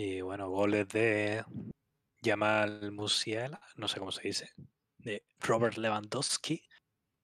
[0.00, 1.44] Y bueno, goles de
[2.22, 4.50] Jamal Musiala, no sé cómo se dice,
[4.98, 6.62] de Robert Lewandowski,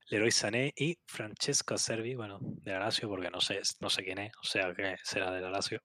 [0.09, 4.19] Leroy Sané y Francesco Servi, bueno, de la Lazio, porque no sé, no sé quién
[4.19, 5.83] es, o sea que será de la Lazio,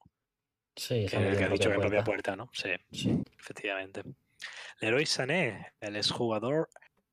[0.75, 2.35] sí, que es el que ha dicho que en propia puerta.
[2.35, 2.49] ¿no?
[2.53, 4.01] Sí, Sí, efectivamente.
[4.81, 6.69] Leroy Sané, el exjugador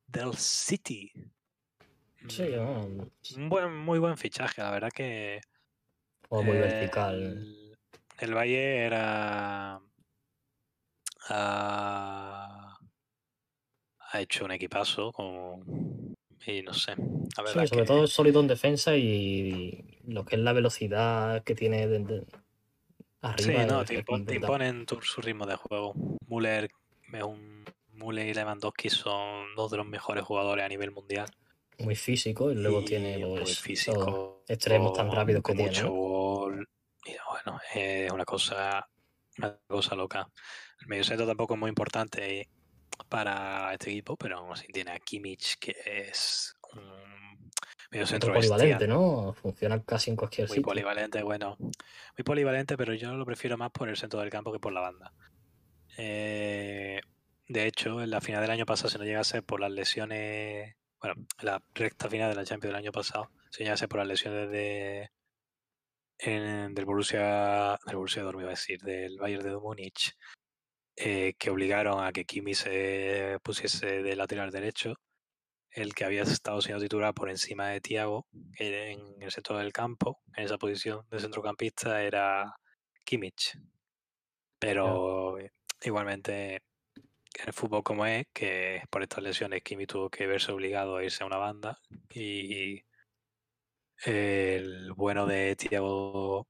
[0.06, 1.12] del City.
[2.28, 5.42] sí, Mm, Un buen, muy buen fichaje, la verdad que
[6.30, 7.65] juega muy Eh, vertical.
[8.18, 9.80] El, Valle era.
[11.28, 12.78] Ha,
[13.98, 15.62] ha hecho un equipazo como,
[16.46, 16.94] y no sé.
[17.36, 20.52] La verdad Sí, sobre que todo es sólido en defensa y lo que es la
[20.52, 22.36] velocidad que tiene de- de- sí,
[23.22, 25.94] arriba no, te, impon- imponen tu- su ritmo de juego.
[26.28, 26.70] Müller
[27.12, 31.28] es un Müller y Lewandowski son dos de los mejores jugadores a nivel mundial.
[31.78, 35.56] Muy físico y luego y tiene pues, esos físico, extremos tan con- rápidos que con
[35.56, 35.70] tiene.
[35.70, 35.92] mucho ¿no?
[35.92, 36.68] gol.
[37.06, 38.88] Y bueno, es una cosa,
[39.38, 40.28] una cosa loca.
[40.80, 42.48] El mediocentro tampoco es muy importante
[43.08, 48.74] para este equipo, pero aún así tiene a Kimmich, que es un Otro mediocentro polivalente,
[48.74, 49.32] bestial, ¿no?
[49.34, 50.68] Funciona casi en cualquier muy sitio.
[50.68, 54.58] polivalente, bueno, muy polivalente, pero yo lo prefiero más por el centro del campo que
[54.58, 55.12] por la banda.
[55.96, 57.00] Eh,
[57.48, 61.14] de hecho, en la final del año pasado, si no llegase por las lesiones, bueno,
[61.38, 64.08] en la recta final de la Champions del año pasado, si no llegase por las
[64.08, 65.10] lesiones de
[66.18, 70.12] en- del Borussia, del Borussia Dortmund, iba a decir, del Bayern de Múnich,
[70.96, 74.94] eh, que obligaron a que Kimi se pusiese de lateral derecho,
[75.70, 78.26] el que había estado siendo titular por encima de Thiago
[78.58, 82.54] en el centro del campo, en esa posición de centrocampista, era
[83.04, 83.58] Kimmich.
[84.58, 85.52] Pero eh,
[85.82, 90.96] igualmente en el fútbol como es, que por estas lesiones Kimi tuvo que verse obligado
[90.96, 92.82] a irse a una banda y
[94.04, 96.46] el bueno de Thiago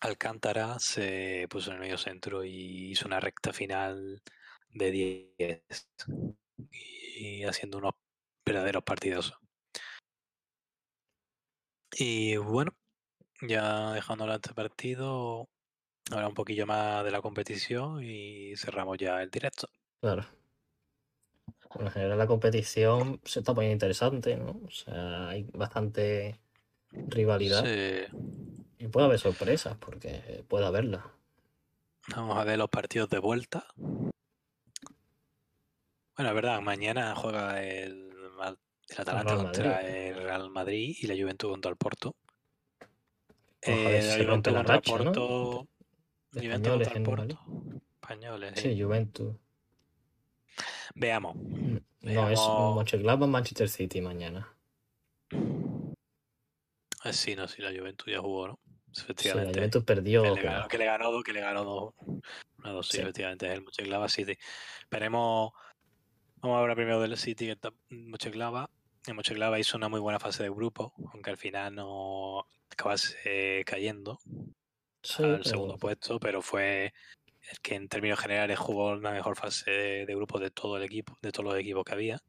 [0.00, 4.22] Alcántara se puso en el medio centro y hizo una recta final
[4.70, 5.88] de 10
[7.12, 7.94] y haciendo unos
[8.44, 9.34] verdaderos partidos.
[11.94, 12.74] Y bueno,
[13.42, 15.48] ya dejando hablar de este partido,
[16.10, 19.68] ahora un poquillo más de la competición y cerramos ya el directo.
[20.00, 20.26] Claro.
[21.78, 24.60] En general la competición se está poniendo interesante, ¿no?
[24.64, 26.41] O sea, hay bastante
[26.92, 28.04] rivalidad Sí,
[28.78, 31.10] y puede haber sorpresas porque puede haberla.
[32.14, 33.66] vamos a ver los partidos de vuelta.
[36.16, 38.10] Bueno, es verdad, mañana juega el,
[38.88, 39.88] el Atalanta Real contra Madrid.
[39.90, 42.14] el Real Madrid y la Juventud contra el Porto.
[43.66, 44.82] Ver Eh, la Juventud contra el.
[44.82, 45.68] Porto.
[46.34, 47.38] Juventud contra el Porto.
[48.02, 48.74] Españoles, sí.
[48.74, 49.34] Sí, Juventus.
[50.94, 51.36] Veamos.
[51.36, 52.76] No, es Veamos.
[52.76, 54.54] Mönchengladbach Manchester City mañana.
[57.04, 58.58] Eh, sí, no, sí, la Juventud ya jugó, ¿no?
[58.92, 59.54] Sí, la Efectivamente.
[59.58, 60.22] Juventus perdió.
[60.22, 61.94] que, le ganó, que le ganó dos, que le ganó dos.
[62.58, 63.02] Una dos, sí, Sí.
[63.02, 64.36] efectivamente, es el Mönchengladbach City.
[64.80, 65.52] Esperemos.
[66.36, 68.68] Vamos a hablar primero del City, que está Mönchengladbach.
[69.06, 74.18] El Mönchengladbach hizo una muy buena fase de grupo, aunque al final no acabase cayendo
[75.02, 76.92] Sí, al pero segundo puesto, pero fue
[77.50, 80.84] el que en términos generales jugó la mejor fase de, de grupo de todo el
[80.84, 82.20] equipo, de todos los equipos que había,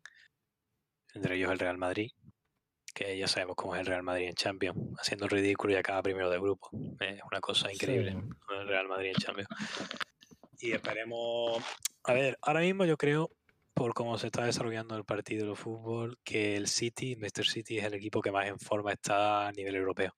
[1.13, 2.11] entre ellos el Real Madrid,
[2.93, 6.03] que ya sabemos cómo es el Real Madrid en Champions, haciendo el ridículo y acaba
[6.03, 6.69] primero de grupo.
[6.99, 8.55] Es una cosa increíble, Sí.
[8.59, 9.49] el Real Madrid en Champions.
[10.59, 11.61] Y esperemos,
[12.03, 13.31] a ver, ahora mismo yo creo,
[13.73, 17.45] por cómo se está desarrollando el partido de fútbol, que el City, Mr.
[17.45, 20.15] City es el equipo que más en forma está a nivel europeo.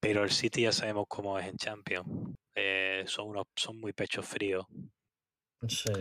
[0.00, 2.06] Pero el City ya sabemos cómo es en Champions.
[2.54, 4.66] Eh, son unos, son muy pechos fríos.
[5.66, 5.92] Sí.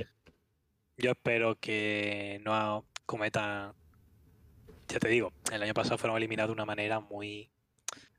[0.98, 3.74] Yo espero que no cometan.
[4.92, 7.50] Ya te digo, el año pasado fueron eliminados de una manera muy.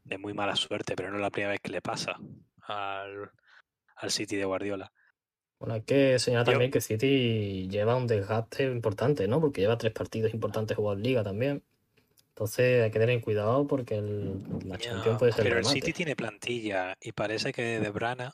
[0.05, 2.19] de muy mala suerte, pero no es la primera vez que le pasa
[2.63, 3.31] al,
[3.97, 4.91] al City de Guardiola.
[5.61, 9.41] Bueno, hay que señalar Yo- también que City lleva un desgaste importante, ¿no?
[9.41, 11.63] Porque lleva tres partidos importantes jugados en Liga también.
[12.31, 15.81] Entonces hay que tener cuidado porque el- la Champions puede ser pero el remate.
[15.81, 18.31] City tiene plantilla y parece que De Bruyne,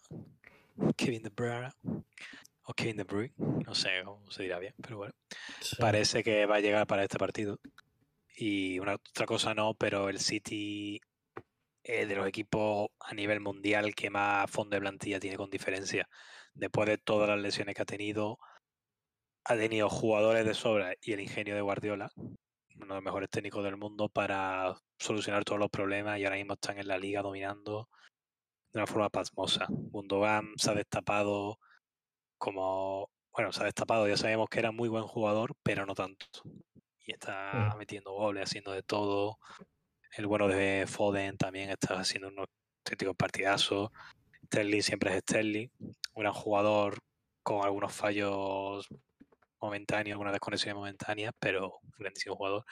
[0.97, 1.69] Kevin De Bruyne,
[2.63, 3.35] o Kevin De Bruyne,
[3.67, 5.13] no sé cómo se dirá bien, pero bueno,
[5.61, 5.77] Sí.
[5.79, 7.59] parece que va a llegar para este partido.
[8.41, 11.01] Y una otra cosa no, pero el City
[11.83, 16.09] es de los equipos a nivel mundial que más fondo de plantilla tiene con diferencia.
[16.55, 18.39] Después de todas las lesiones que ha tenido,
[19.45, 23.65] ha tenido jugadores de sobra y el ingenio de Guardiola, uno de los mejores técnicos
[23.65, 27.89] del mundo, para solucionar todos los problemas y ahora mismo están en la liga dominando
[28.73, 29.67] de una forma pasmosa.
[29.69, 31.59] Gundogan se ha destapado
[32.39, 36.27] como, bueno, se ha destapado, ya sabemos que era muy buen jugador, pero no tanto.
[37.09, 39.39] Y está metiendo goles, haciendo de todo.
[40.15, 42.45] El bueno de Foden también está haciendo unos
[42.85, 43.89] auténticos partidazos.
[44.45, 46.99] Sterling siempre es Sterling, un gran jugador
[47.43, 48.87] con algunos fallos
[49.59, 52.65] momentáneos, algunas desconexiones momentáneas, pero un grandísimo jugador.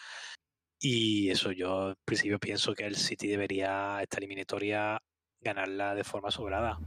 [0.78, 5.00] Y eso yo al principio pienso que el City debería esta eliminatoria
[5.40, 6.78] ganarla de forma sobrada.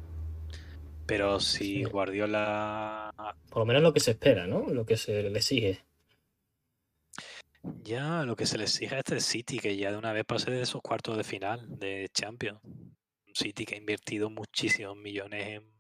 [1.08, 1.84] Pero si Sí.
[1.84, 3.12] Guardiola
[3.50, 4.68] Por lo menos lo que se espera, ¿no?
[4.68, 5.89] Lo que se le exige.
[7.84, 10.52] Ya lo que se le exige a este City, que ya de una vez pase
[10.52, 12.60] de esos cuartos de final de Champions.
[12.64, 15.72] Un City que ha invertido muchísimos millones en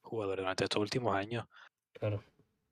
[0.00, 1.46] jugadores durante estos últimos años.
[1.92, 2.22] Claro.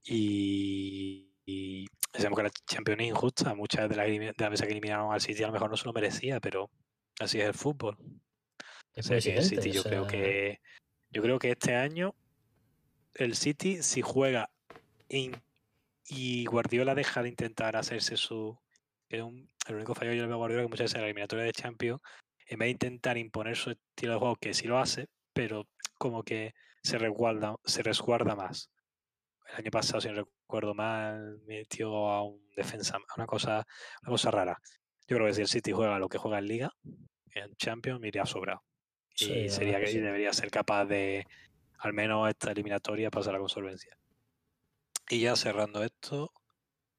[0.04, 3.54] Y, y sabemos que la Champions es injusta.
[3.54, 5.84] Muchas de las, de las veces que eliminaron al City a lo mejor no se
[5.84, 6.70] lo merecía, pero
[7.20, 7.96] así es el fútbol.
[8.94, 9.42] Es O sea el.
[9.44, 10.60] City yo o creo que
[11.10, 12.14] yo creo que este año
[13.14, 14.50] el City si juega
[15.08, 15.40] in-
[16.08, 18.58] y Guardiola deja de intentar hacerse su
[19.08, 20.94] que es un- el único fallo que yo le veo a Guardiola que muchas veces
[20.96, 22.00] en la eliminatoria de Champions
[22.46, 25.66] en vez de intentar imponer su estilo de juego que sí lo hace pero
[25.98, 28.70] como que se resguarda se resguarda más
[29.50, 33.66] el año pasado si no recuerdo mal metió a un defensa a una cosa
[34.02, 34.58] una cosa rara
[35.06, 36.72] yo creo que si el City juega lo que juega en Liga
[37.34, 38.62] en Champions me iría sobrado
[39.20, 40.00] la y sería que sí.
[40.00, 41.26] debería ser capaz de
[41.78, 43.96] al menos esta eliminatoria pasarla con solvencia.
[45.10, 46.32] Y ya cerrando esto,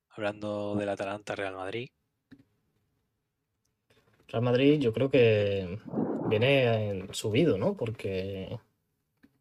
[0.10, 1.90] hablando del Atalanta Real Madrid,
[4.30, 5.80] Real Madrid yo creo que
[6.28, 7.76] viene en subido, ¿no?
[7.76, 8.60] Porque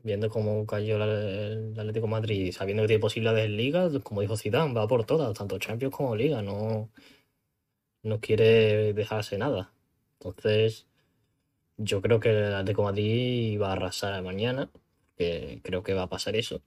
[0.02, 4.36] viendo cómo cayó el Atlético de Madrid, sabiendo que tiene posibilidades en Liga, como dijo
[4.36, 6.90] Zidane, va por todas, tanto Champions como Liga, no,
[8.02, 9.72] no quiere dejarse nada.
[10.14, 10.86] Entonces,
[11.76, 14.70] yo creo que el Atlético de Madrid va a arrasar mañana,
[15.16, 16.62] que creo que va a pasar eso.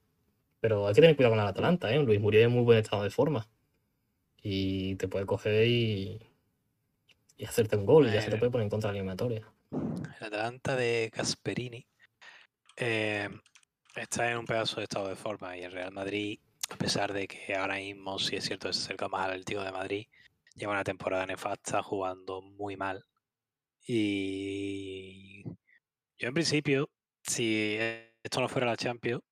[0.62, 2.00] Pero hay que tener cuidado con el Atalanta, ¿eh?
[2.00, 3.48] Luis Muriel en muy buen estado de forma.
[4.40, 6.24] Y te puede coger y,
[7.36, 9.52] y hacerte un gol, y ya se te puede poner en contra de la eliminatoria.
[9.72, 11.84] el Atalanta de Gasperini
[12.76, 13.28] eh,
[13.96, 16.38] está en un pedazo de estado de forma y el Real Madrid,
[16.70, 19.72] a pesar de que ahora mismo sí es cierto se acerca más al Atlético de
[19.72, 20.06] Madrid,
[20.54, 23.04] lleva una temporada nefasta jugando muy mal.
[23.84, 25.42] Y
[26.18, 26.88] yo en principio,
[27.24, 27.76] si
[28.22, 29.24] esto no fuera la Champions,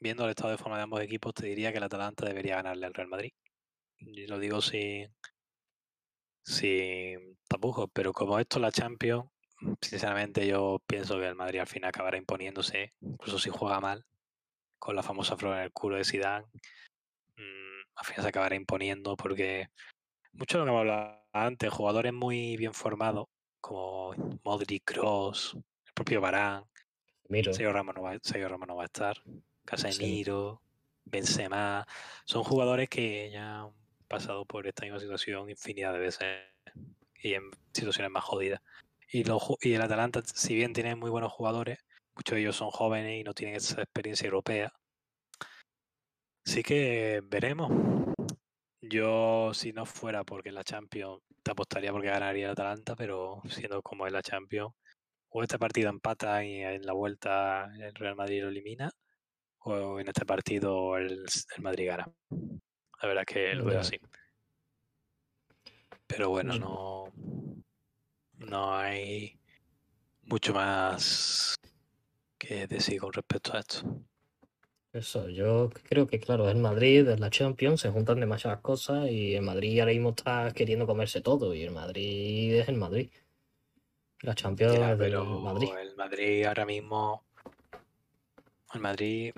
[0.00, 2.86] viendo el estado de forma de ambos equipos, te diría que el Atalanta debería ganarle
[2.86, 3.32] al Real Madrid.
[3.98, 5.08] Y lo digo sin,
[6.42, 9.28] sin tapujos, pero como esto es la Champions,
[9.80, 14.04] sinceramente yo pienso que el Madrid al final acabará imponiéndose, incluso si juega mal,
[14.78, 16.46] con la famosa flor en el culo de Zidane,
[17.36, 19.68] mm, al final se acabará imponiendo porque
[20.32, 23.26] mucho de lo que hemos hablado antes, jugadores muy bien formados,
[23.60, 26.22] como Modric, Kroos, el propio
[27.28, 29.16] Miro, Sergio Ramos no va, Sergio Ramos no va a estar.
[29.68, 30.62] Casemiro,
[31.04, 31.86] Benzema,
[32.24, 33.72] son jugadores que ya han
[34.08, 36.26] pasado por esta misma situación infinidad de veces
[37.22, 38.62] y en situaciones más jodidas.
[39.10, 42.56] Y, los ju- y el Atalanta, si bien tiene muy buenos jugadores, muchos de ellos
[42.56, 44.72] son jóvenes y no tienen esa experiencia europea.
[46.46, 47.70] Así que veremos.
[48.80, 53.42] Yo, si no fuera porque en la Champions, te apostaría porque ganaría el Atalanta, pero
[53.48, 54.72] siendo como es la Champions,
[55.30, 58.90] o este partido empata y en la vuelta el Real Madrid lo elimina,
[59.68, 61.24] o en este partido el,
[61.56, 62.08] el Madrid gana.
[63.02, 63.98] La verdad es que lo veo así.
[66.06, 67.12] Pero bueno, no,
[68.38, 69.38] no hay
[70.22, 71.54] mucho más
[72.38, 74.02] que decir con respecto a esto.
[74.92, 79.10] Eso, yo creo que, claro, es el Madrid, es la Champions, se juntan demasiadas cosas
[79.10, 83.10] y el Madrid ahora mismo está queriendo comerse todo y el Madrid es el Madrid.
[84.22, 85.68] La Champions Ya, es del pero Madrid.
[85.78, 87.22] el Madrid ahora mismo,
[88.72, 89.34] el Madrid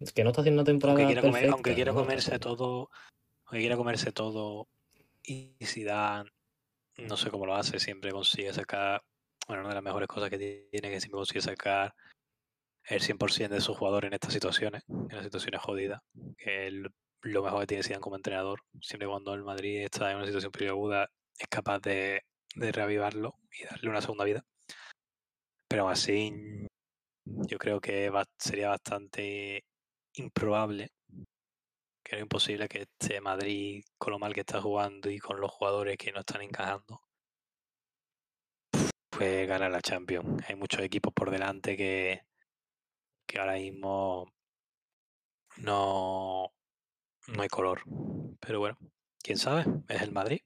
[0.00, 1.98] Es que no está haciendo una temporada Aunque quiera, comer- perfecta, aunque quiera ¿no?
[2.00, 2.90] comerse todo,
[3.44, 4.68] aunque quiera comerse todo,
[5.22, 6.30] y Zidane,
[6.98, 9.02] no sé cómo lo hace, siempre consigue sacar,
[9.46, 11.94] bueno, una de las mejores cosas que tiene que siempre consigue sacar
[12.84, 16.00] el 100% de sus jugadores en estas situaciones, en las situaciones jodidas,
[16.38, 16.72] que es
[17.22, 20.50] lo mejor que tiene Zidane como entrenador, siempre cuando el Madrid está en una situación
[20.50, 22.22] peliaguda es capaz de,
[22.54, 24.44] de reavivarlo y darle una segunda vida.
[25.68, 26.66] Pero aún así,
[27.24, 29.64] yo creo que va- sería bastante
[30.14, 30.92] improbable,
[32.02, 35.50] que no imposible que este Madrid, con lo mal que está jugando y con los
[35.50, 37.02] jugadores que no están encajando,
[39.10, 40.42] pues ganar la Champions.
[40.48, 42.22] Hay muchos equipos por delante que,
[43.26, 44.32] que ahora mismo
[45.56, 46.52] no,
[47.28, 47.82] no hay color.
[48.40, 48.78] Pero bueno,
[49.22, 50.40] quién sabe, es el Madrid.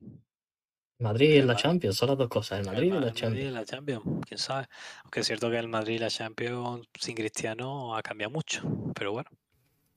[0.98, 1.62] Madrid y El la Madrid.
[1.62, 3.50] Champions, son las dos cosas, el Madrid el y la el Madrid Champions.
[3.50, 4.66] y la Champions, quién sabe.
[5.04, 8.62] Aunque es cierto que el Madrid y la Champions sin Cristiano ha cambiado mucho.
[8.94, 9.30] Pero bueno,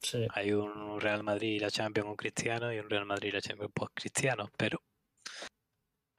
[0.01, 3.31] Sí, hay un Real Madrid y la Champions con Cristiano y un Real Madrid y
[3.33, 4.81] la Champions post Cristiano, pero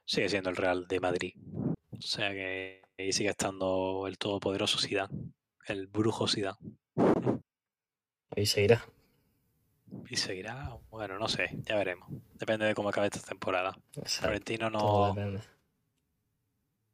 [0.05, 1.33] sigue siendo el Real de Madrid.
[1.91, 5.33] O sea que ahí sigue estando el todopoderoso Zidane,
[5.65, 6.57] el brujo Zidane.
[8.35, 8.85] ahí se irá.
[10.07, 12.09] Y seguirá, bueno, no sé, ya veremos.
[12.35, 13.75] Depende de cómo acabe esta temporada.
[13.95, 15.15] Exacto, Florentino no.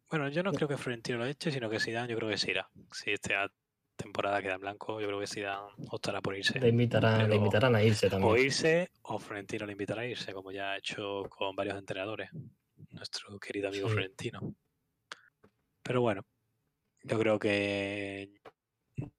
[0.10, 2.52] Bueno, yo no creo que Florentino lo eche, sino que Zidane yo creo que se
[2.52, 2.70] irá.
[2.92, 3.52] Si esta
[3.96, 6.60] temporada queda en blanco, yo creo que Zidane optará por irse.
[6.60, 8.38] Le invitarán, le invitarán a irse O también.
[8.46, 12.30] irse, o Florentino le invitará a irse, como ya ha hecho con varios entrenadores.
[12.92, 13.94] Nuestro querido amigo Sí.
[13.94, 14.56] Florentino.
[15.84, 16.24] Pero bueno,
[17.04, 18.32] yo creo que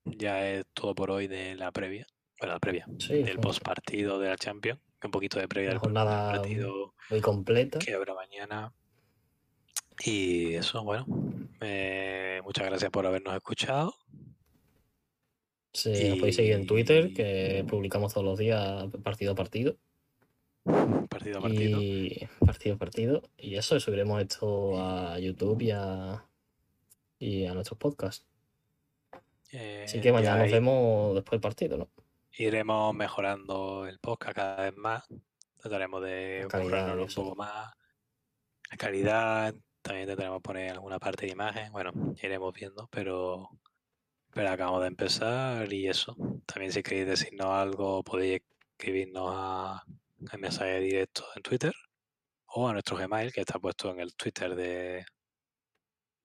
[0.05, 2.07] ya es todo por hoy de la previa.
[2.39, 2.87] Bueno, la previa.
[2.99, 4.81] Sí, del post partido de la Champions.
[5.05, 7.79] Un poquito de previa Una del jornada partido muy completa.
[7.79, 8.75] que habrá mañana.
[10.05, 11.07] Y eso, bueno.
[11.61, 13.95] eh, muchas gracias por habernos escuchado.
[15.77, 19.77] Sí, nos podéis seguir en Twitter, que Y- publicamos todos los días partido a partido.
[21.09, 21.81] Partido a partido.
[21.81, 23.23] Y partido a partido.
[23.37, 26.25] Y eso, subiremos esto a YouTube y a,
[27.19, 28.27] y a nuestros podcasts.
[29.13, 31.89] Así Eh, que mañana nos vemos después del partido, ¿no?
[32.39, 35.05] iremos mejorando el podcast cada vez más.
[35.57, 37.73] Trataremos de currárnoslo un poco más.
[38.71, 39.55] La calidad.
[39.81, 41.73] También que poner alguna parte de imagen.
[41.73, 43.49] Bueno, iremos viendo, pero,
[44.37, 46.15] pero acabamos de empezar y eso.
[46.45, 51.73] También si queréis decirnos algo, podéis escribirnos a, a mensaje directo en Twitter
[52.49, 55.07] o a nuestro Gmail, que está puesto en el Twitter de,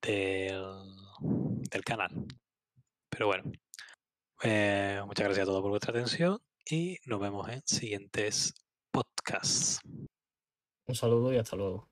[0.01, 2.11] del, canal.
[3.09, 3.49] Pero bueno,
[4.43, 6.37] eh, muchas gracias a todos por vuestra atención
[6.69, 8.53] y nos vemos en siguientes
[8.91, 9.79] podcasts.
[10.85, 11.90] Un saludo y hasta luego.